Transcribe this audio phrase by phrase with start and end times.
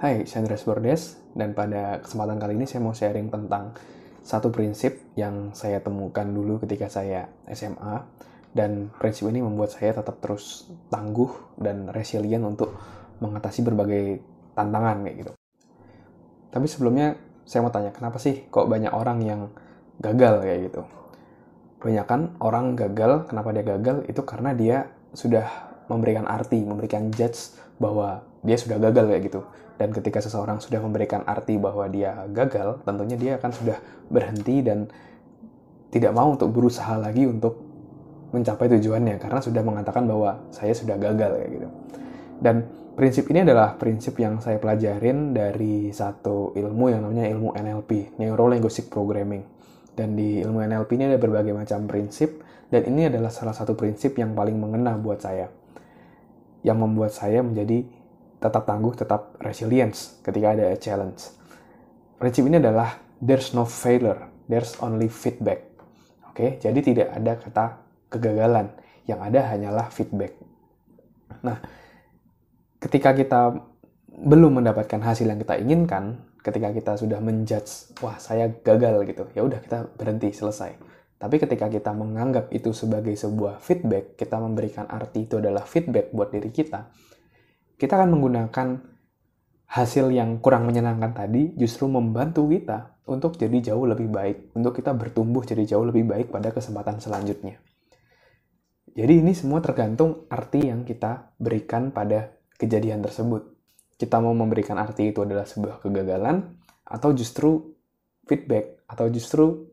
[0.00, 3.76] Hai, saya Andreas Bordes, dan pada kesempatan kali ini saya mau sharing tentang
[4.22, 8.00] satu prinsip yang saya temukan dulu ketika saya SMA,
[8.54, 12.72] dan prinsip ini membuat saya tetap terus tangguh dan resilient untuk
[13.20, 14.22] mengatasi berbagai
[14.54, 15.32] tantangan kayak gitu.
[16.52, 17.16] Tapi sebelumnya
[17.48, 19.40] saya mau tanya, kenapa sih kok banyak orang yang
[20.00, 20.82] gagal kayak gitu?
[21.82, 24.06] Banyak kan orang gagal, kenapa dia gagal?
[24.06, 29.40] Itu karena dia sudah memberikan arti, memberikan judge bahwa dia sudah gagal kayak gitu
[29.82, 34.86] dan ketika seseorang sudah memberikan arti bahwa dia gagal, tentunya dia akan sudah berhenti dan
[35.90, 37.58] tidak mau untuk berusaha lagi untuk
[38.30, 41.68] mencapai tujuannya karena sudah mengatakan bahwa saya sudah gagal kayak gitu.
[42.38, 42.62] Dan
[42.94, 48.46] prinsip ini adalah prinsip yang saya pelajarin dari satu ilmu yang namanya ilmu NLP, Neuro
[48.46, 49.42] Linguistic Programming.
[49.92, 54.14] Dan di ilmu NLP ini ada berbagai macam prinsip dan ini adalah salah satu prinsip
[54.14, 55.50] yang paling mengena buat saya.
[56.62, 57.84] Yang membuat saya menjadi
[58.42, 61.30] tetap tangguh, tetap resilience ketika ada challenge.
[62.18, 65.62] Prinsip ini adalah there's no failure, there's only feedback.
[66.30, 67.64] Oke, jadi tidak ada kata
[68.10, 68.74] kegagalan,
[69.06, 70.34] yang ada hanyalah feedback.
[71.42, 71.58] Nah,
[72.78, 73.58] ketika kita
[74.12, 79.46] belum mendapatkan hasil yang kita inginkan, ketika kita sudah menjudge, wah saya gagal gitu, ya
[79.46, 80.74] udah kita berhenti selesai.
[81.22, 86.34] Tapi ketika kita menganggap itu sebagai sebuah feedback, kita memberikan arti itu adalah feedback buat
[86.34, 86.90] diri kita,
[87.78, 88.68] kita akan menggunakan
[89.70, 94.90] hasil yang kurang menyenangkan tadi justru membantu kita untuk jadi jauh lebih baik, untuk kita
[94.98, 97.62] bertumbuh jadi jauh lebih baik pada kesempatan selanjutnya.
[98.92, 103.46] Jadi ini semua tergantung arti yang kita berikan pada kejadian tersebut.
[103.94, 107.78] Kita mau memberikan arti itu adalah sebuah kegagalan atau justru
[108.26, 109.71] feedback atau justru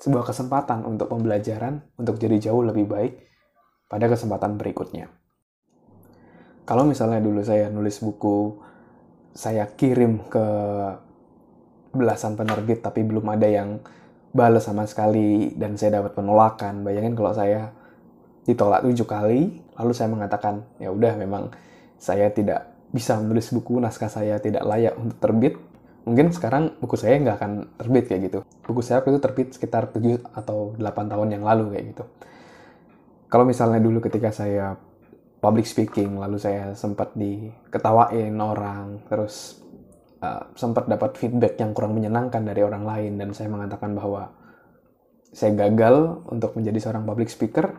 [0.00, 3.12] sebuah kesempatan untuk pembelajaran untuk jadi jauh lebih baik
[3.86, 5.12] pada kesempatan berikutnya.
[6.64, 8.56] Kalau misalnya dulu saya nulis buku
[9.36, 10.46] saya kirim ke
[11.92, 13.82] belasan penerbit tapi belum ada yang
[14.30, 16.80] balas sama sekali dan saya dapat penolakan.
[16.80, 17.74] Bayangin kalau saya
[18.48, 21.52] ditolak tujuh kali lalu saya mengatakan ya udah memang
[22.00, 25.54] saya tidak bisa menulis buku naskah saya tidak layak untuk terbit
[26.10, 28.38] mungkin sekarang buku saya nggak akan terbit kayak gitu.
[28.66, 32.04] Buku saya itu terbit sekitar 7 atau 8 tahun yang lalu kayak gitu.
[33.30, 34.74] Kalau misalnya dulu ketika saya
[35.38, 39.62] public speaking lalu saya sempat diketawain orang terus
[40.20, 44.34] uh, sempat dapat feedback yang kurang menyenangkan dari orang lain dan saya mengatakan bahwa
[45.32, 47.72] saya gagal untuk menjadi seorang public speaker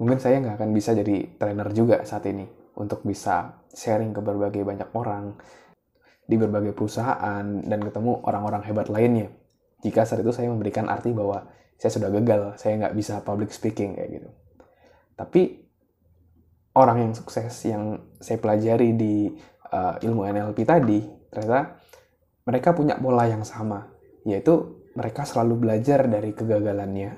[0.00, 4.64] mungkin saya nggak akan bisa jadi trainer juga saat ini untuk bisa sharing ke berbagai
[4.66, 5.38] banyak orang
[6.26, 9.28] di berbagai perusahaan dan ketemu orang-orang hebat lainnya.
[9.82, 13.98] Jika saat itu saya memberikan arti bahwa saya sudah gagal saya nggak bisa public speaking
[13.98, 14.30] kayak gitu.
[15.18, 15.62] Tapi
[16.78, 19.28] orang yang sukses yang saya pelajari di
[19.72, 21.00] uh, ilmu NLP tadi
[21.32, 21.80] ternyata
[22.48, 23.92] mereka punya pola yang sama
[24.24, 27.10] yaitu mereka selalu belajar dari kegagalannya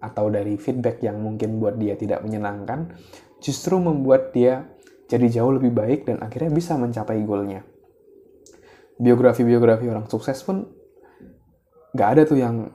[0.00, 2.94] atau dari feedback yang mungkin buat dia tidak menyenangkan
[3.38, 4.66] justru membuat dia
[5.10, 7.66] jadi jauh lebih baik dan akhirnya bisa mencapai goalnya
[9.00, 10.68] biografi-biografi orang sukses pun
[11.96, 12.68] nggak ada tuh yang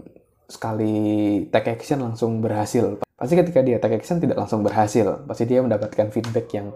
[0.50, 3.02] sekali take action langsung berhasil.
[3.16, 6.74] Pasti ketika dia take action tidak langsung berhasil pasti dia mendapatkan feedback yang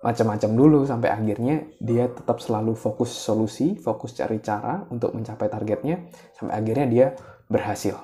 [0.00, 6.06] macam-macam dulu sampai akhirnya dia tetap selalu fokus solusi fokus cari cara untuk mencapai targetnya
[6.38, 7.06] sampai akhirnya dia
[7.50, 7.98] berhasil.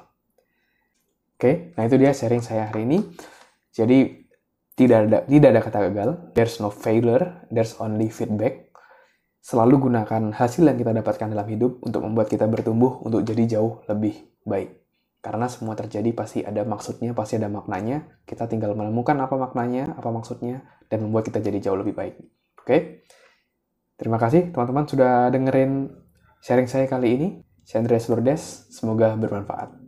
[1.39, 2.99] Oke nah itu dia sharing saya hari ini.
[3.73, 4.29] Jadi
[4.77, 6.09] tidak ada tidak ada kata gagal.
[6.35, 8.72] There's no failure there's only feedback
[9.43, 13.83] selalu gunakan hasil yang kita dapatkan dalam hidup untuk membuat kita bertumbuh untuk jadi jauh
[13.91, 14.15] lebih
[14.47, 14.83] baik
[15.23, 18.03] karena semua terjadi pasti ada maksudnya, pasti ada maknanya.
[18.27, 22.19] Kita tinggal menemukan apa maknanya, apa maksudnya, dan membuat kita jadi jauh lebih baik.
[22.59, 23.07] Oke?
[23.95, 25.95] Terima kasih teman-teman sudah dengerin
[26.43, 27.29] sharing saya kali ini.
[27.63, 29.82] Saya Andreas Lourdes, semoga bermanfaat.